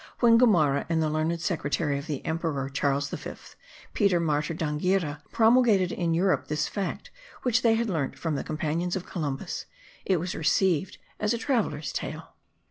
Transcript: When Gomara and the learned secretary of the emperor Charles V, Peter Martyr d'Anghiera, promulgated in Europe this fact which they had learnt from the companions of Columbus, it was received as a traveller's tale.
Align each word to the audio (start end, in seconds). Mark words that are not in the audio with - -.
When 0.19 0.39
Gomara 0.39 0.87
and 0.89 0.99
the 0.99 1.11
learned 1.11 1.39
secretary 1.41 1.99
of 1.99 2.07
the 2.07 2.25
emperor 2.25 2.69
Charles 2.71 3.11
V, 3.11 3.33
Peter 3.93 4.19
Martyr 4.19 4.55
d'Anghiera, 4.55 5.21
promulgated 5.31 5.91
in 5.91 6.15
Europe 6.15 6.47
this 6.47 6.67
fact 6.67 7.11
which 7.43 7.61
they 7.61 7.75
had 7.75 7.87
learnt 7.87 8.17
from 8.17 8.33
the 8.33 8.43
companions 8.43 8.95
of 8.95 9.05
Columbus, 9.05 9.67
it 10.03 10.19
was 10.19 10.33
received 10.33 10.97
as 11.19 11.35
a 11.35 11.37
traveller's 11.37 11.93
tale. 11.93 12.29